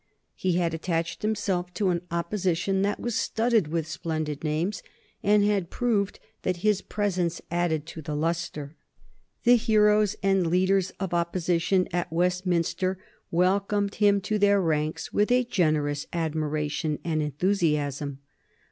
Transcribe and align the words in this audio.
He 0.33 0.53
had 0.53 0.73
attached 0.73 1.21
himself 1.21 1.71
to 1.75 1.89
an 1.89 2.01
Opposition 2.09 2.81
that 2.81 2.99
was 2.99 3.13
studded 3.13 3.67
with 3.67 3.85
splendid 3.85 4.43
names, 4.43 4.81
and 5.21 5.43
had 5.45 5.69
proved 5.69 6.19
that 6.41 6.57
his 6.65 6.81
presence 6.81 7.39
added 7.51 7.85
to 7.85 7.99
its 7.99 8.09
lustre. 8.09 8.75
The 9.43 9.57
heroes 9.57 10.15
and 10.23 10.47
leaders 10.47 10.91
of 10.99 11.13
Opposition 11.13 11.87
at 11.93 12.11
Westminster 12.11 12.97
welcomed 13.29 13.93
him 13.93 14.21
to 14.21 14.39
their 14.39 14.59
ranks 14.59 15.13
with 15.13 15.31
a 15.31 15.43
generous 15.43 16.07
admiration 16.11 16.97
and 17.05 17.21
enthusiasm. 17.21 18.21